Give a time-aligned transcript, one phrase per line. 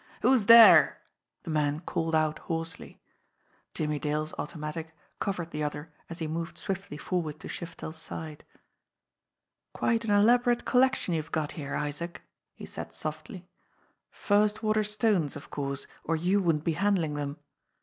[0.23, 0.97] Who's there?"
[1.43, 2.99] the man called out hoarsely.
[3.75, 8.43] Jimmie Dale's automatic covered the other as he moved swiftly forward to Shiftel's side.
[9.73, 12.23] "Quite an elaborate collection you've got here, Isaac,"
[12.55, 13.47] he said softly.
[14.09, 17.37] "First water stones of course, or you wouldn't be handling them.